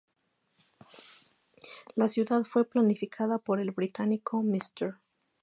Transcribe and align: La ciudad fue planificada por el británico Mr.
La 1.95 2.07
ciudad 2.07 2.43
fue 2.43 2.65
planificada 2.67 3.37
por 3.37 3.59
el 3.61 3.69
británico 3.69 4.41
Mr. 4.41 4.97